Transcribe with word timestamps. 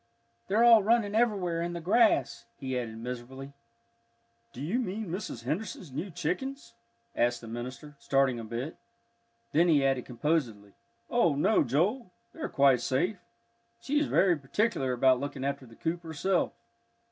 "They're 0.47 0.63
all 0.63 0.81
running 0.81 1.13
everywhere 1.13 1.61
in 1.61 1.73
the 1.73 1.79
grass," 1.79 2.47
he 2.57 2.75
added 2.75 2.97
miserably. 2.97 3.53
"Do 4.51 4.59
you 4.59 4.79
mean 4.79 5.09
Mrs. 5.11 5.43
Henderson's 5.43 5.91
new 5.91 6.09
chickens?" 6.09 6.73
asked 7.15 7.39
the 7.39 7.47
minister, 7.47 7.93
starting 7.99 8.39
a 8.39 8.43
bit. 8.43 8.77
Then 9.51 9.67
he 9.67 9.85
added 9.85 10.05
composedly, 10.07 10.73
"Oh, 11.11 11.35
no, 11.35 11.63
Joel, 11.63 12.09
they're 12.33 12.49
quite 12.49 12.81
safe. 12.81 13.19
She 13.79 13.99
is 13.99 14.07
very 14.07 14.35
particular 14.35 14.91
about 14.93 15.19
looking 15.19 15.45
after 15.45 15.67
the 15.67 15.75
coop 15.75 16.01
herself." 16.01 16.51